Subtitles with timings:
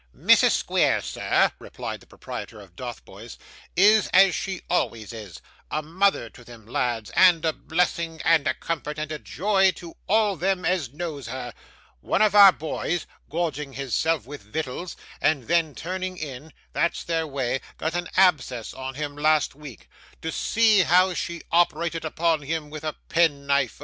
[0.17, 0.53] 'Mrs.
[0.53, 3.37] Squeers, sir,' replied the proprietor of Dotheboys,
[3.75, 8.55] 'is as she always is a mother to them lads, and a blessing, and a
[8.55, 11.53] comfort, and a joy to all them as knows her.
[11.99, 17.27] One of our boys gorging his self with vittles, and then turning in; that's their
[17.27, 19.87] way got a abscess on him last week.
[20.23, 23.79] To see how she operated upon him with a pen knife!